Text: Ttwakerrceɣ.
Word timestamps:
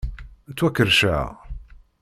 Ttwakerrceɣ. 0.49 1.27